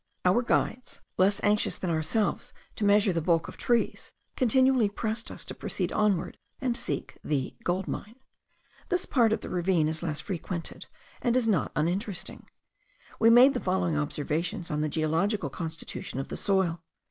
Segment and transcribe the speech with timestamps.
[0.25, 5.45] Our guides, less anxious than ourselves to measure the bulk of trees, continually pressed us
[5.45, 8.19] to proceed onward and seek the 'gold mine.'
[8.89, 10.87] This part of the ravine is little frequented,
[11.21, 12.47] and is not uninteresting.
[13.19, 16.81] We made the following observations on the geological constitution of the soil.